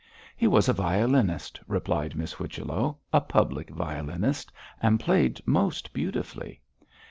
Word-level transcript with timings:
'He 0.35 0.47
was 0.47 0.67
a 0.67 0.73
violinist,' 0.73 1.59
replied 1.67 2.15
Miss 2.15 2.33
Whichello, 2.33 2.97
'a 3.13 3.21
public 3.21 3.69
violinist, 3.69 4.51
and 4.81 4.99
played 4.99 5.39
most 5.45 5.93
beautifully. 5.93 6.59